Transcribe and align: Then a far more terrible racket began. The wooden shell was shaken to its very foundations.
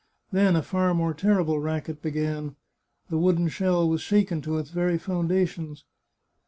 Then 0.31 0.55
a 0.55 0.63
far 0.63 0.95
more 0.95 1.13
terrible 1.13 1.59
racket 1.59 2.01
began. 2.01 2.55
The 3.11 3.19
wooden 3.19 3.49
shell 3.49 3.87
was 3.87 4.01
shaken 4.01 4.41
to 4.41 4.57
its 4.57 4.71
very 4.71 4.97
foundations. 4.97 5.85